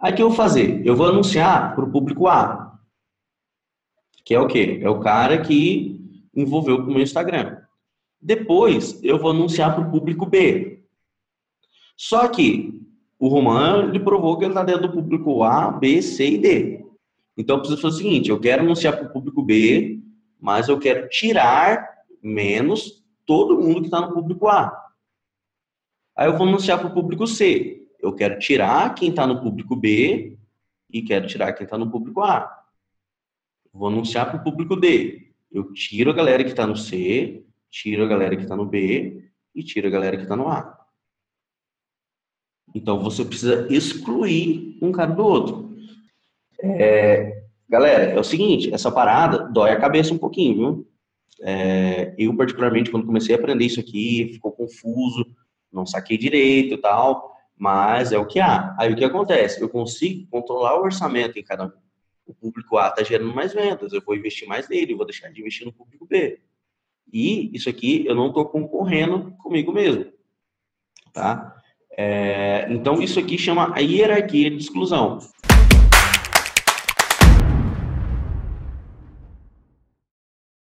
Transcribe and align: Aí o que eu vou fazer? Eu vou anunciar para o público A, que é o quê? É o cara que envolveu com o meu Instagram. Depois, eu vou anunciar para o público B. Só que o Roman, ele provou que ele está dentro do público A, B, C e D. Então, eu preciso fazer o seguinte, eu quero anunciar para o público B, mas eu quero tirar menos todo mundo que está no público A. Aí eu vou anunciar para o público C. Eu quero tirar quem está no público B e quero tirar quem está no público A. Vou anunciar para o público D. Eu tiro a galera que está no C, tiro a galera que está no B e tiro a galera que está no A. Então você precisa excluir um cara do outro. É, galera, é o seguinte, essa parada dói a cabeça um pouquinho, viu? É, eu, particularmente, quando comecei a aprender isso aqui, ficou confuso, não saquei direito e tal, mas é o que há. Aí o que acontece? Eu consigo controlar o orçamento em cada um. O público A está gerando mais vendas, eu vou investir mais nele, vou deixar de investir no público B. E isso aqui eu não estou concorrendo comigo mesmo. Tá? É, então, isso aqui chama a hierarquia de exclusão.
Aí 0.00 0.12
o 0.12 0.16
que 0.16 0.22
eu 0.22 0.28
vou 0.28 0.36
fazer? 0.36 0.86
Eu 0.86 0.94
vou 0.94 1.08
anunciar 1.08 1.74
para 1.74 1.84
o 1.84 1.90
público 1.90 2.28
A, 2.28 2.78
que 4.24 4.34
é 4.34 4.40
o 4.40 4.46
quê? 4.46 4.78
É 4.82 4.88
o 4.88 5.00
cara 5.00 5.42
que 5.42 5.98
envolveu 6.34 6.78
com 6.78 6.90
o 6.90 6.94
meu 6.94 7.02
Instagram. 7.02 7.58
Depois, 8.20 9.02
eu 9.02 9.18
vou 9.18 9.30
anunciar 9.30 9.74
para 9.74 9.86
o 9.86 9.90
público 9.90 10.26
B. 10.26 10.84
Só 11.96 12.28
que 12.28 12.80
o 13.18 13.28
Roman, 13.28 13.88
ele 13.88 13.98
provou 13.98 14.36
que 14.38 14.44
ele 14.44 14.52
está 14.52 14.62
dentro 14.62 14.82
do 14.82 14.92
público 14.92 15.42
A, 15.42 15.70
B, 15.70 16.00
C 16.00 16.32
e 16.32 16.38
D. 16.38 16.84
Então, 17.36 17.56
eu 17.56 17.60
preciso 17.60 17.80
fazer 17.80 17.94
o 17.94 17.98
seguinte, 17.98 18.30
eu 18.30 18.40
quero 18.40 18.62
anunciar 18.62 18.96
para 18.96 19.08
o 19.08 19.12
público 19.12 19.42
B, 19.42 20.00
mas 20.40 20.68
eu 20.68 20.78
quero 20.78 21.08
tirar 21.08 21.88
menos 22.22 23.04
todo 23.24 23.58
mundo 23.58 23.80
que 23.80 23.86
está 23.86 24.00
no 24.00 24.12
público 24.12 24.48
A. 24.48 24.76
Aí 26.16 26.28
eu 26.28 26.36
vou 26.36 26.46
anunciar 26.46 26.78
para 26.78 26.88
o 26.88 26.94
público 26.94 27.26
C. 27.26 27.77
Eu 28.08 28.14
quero 28.14 28.38
tirar 28.38 28.94
quem 28.94 29.10
está 29.10 29.26
no 29.26 29.40
público 29.40 29.76
B 29.76 30.38
e 30.90 31.02
quero 31.02 31.26
tirar 31.26 31.52
quem 31.52 31.64
está 31.64 31.76
no 31.76 31.90
público 31.90 32.22
A. 32.22 32.64
Vou 33.72 33.88
anunciar 33.88 34.30
para 34.30 34.40
o 34.40 34.42
público 34.42 34.74
D. 34.74 35.30
Eu 35.52 35.72
tiro 35.72 36.10
a 36.10 36.14
galera 36.14 36.42
que 36.42 36.50
está 36.50 36.66
no 36.66 36.76
C, 36.76 37.44
tiro 37.70 38.02
a 38.02 38.08
galera 38.08 38.34
que 38.34 38.42
está 38.42 38.56
no 38.56 38.64
B 38.64 39.30
e 39.54 39.62
tiro 39.62 39.86
a 39.86 39.90
galera 39.90 40.16
que 40.16 40.22
está 40.22 40.34
no 40.34 40.48
A. 40.48 40.78
Então 42.74 42.98
você 43.00 43.24
precisa 43.24 43.66
excluir 43.70 44.78
um 44.80 44.90
cara 44.90 45.12
do 45.12 45.24
outro. 45.24 45.76
É, 46.60 47.44
galera, 47.68 48.04
é 48.04 48.18
o 48.18 48.24
seguinte, 48.24 48.72
essa 48.72 48.90
parada 48.90 49.48
dói 49.50 49.70
a 49.70 49.80
cabeça 49.80 50.14
um 50.14 50.18
pouquinho, 50.18 50.56
viu? 50.56 50.88
É, 51.40 52.14
eu, 52.18 52.34
particularmente, 52.36 52.90
quando 52.90 53.06
comecei 53.06 53.34
a 53.34 53.38
aprender 53.38 53.64
isso 53.64 53.78
aqui, 53.78 54.30
ficou 54.32 54.50
confuso, 54.50 55.24
não 55.72 55.86
saquei 55.86 56.18
direito 56.18 56.74
e 56.74 56.78
tal, 56.78 57.37
mas 57.58 58.12
é 58.12 58.18
o 58.18 58.26
que 58.26 58.38
há. 58.38 58.74
Aí 58.78 58.92
o 58.92 58.96
que 58.96 59.04
acontece? 59.04 59.60
Eu 59.60 59.68
consigo 59.68 60.26
controlar 60.30 60.78
o 60.78 60.84
orçamento 60.84 61.38
em 61.38 61.42
cada 61.42 61.66
um. 61.66 61.72
O 62.26 62.34
público 62.34 62.76
A 62.76 62.88
está 62.88 63.02
gerando 63.02 63.34
mais 63.34 63.54
vendas, 63.54 63.92
eu 63.92 64.02
vou 64.04 64.14
investir 64.14 64.46
mais 64.46 64.68
nele, 64.68 64.94
vou 64.94 65.06
deixar 65.06 65.30
de 65.30 65.40
investir 65.40 65.66
no 65.66 65.72
público 65.72 66.06
B. 66.06 66.40
E 67.12 67.50
isso 67.56 67.68
aqui 67.68 68.04
eu 68.06 68.14
não 68.14 68.28
estou 68.28 68.44
concorrendo 68.44 69.32
comigo 69.38 69.72
mesmo. 69.72 70.12
Tá? 71.12 71.56
É, 71.90 72.66
então, 72.70 73.02
isso 73.02 73.18
aqui 73.18 73.36
chama 73.36 73.74
a 73.74 73.80
hierarquia 73.80 74.50
de 74.50 74.58
exclusão. 74.58 75.18